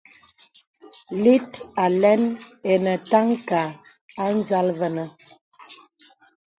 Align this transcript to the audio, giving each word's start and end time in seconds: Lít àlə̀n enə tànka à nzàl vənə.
Lít 1.23 1.51
àlə̀n 1.83 2.21
enə 2.71 2.93
tànka 3.11 3.61
à 4.23 4.25
nzàl 4.37 4.67
vənə. 4.79 5.05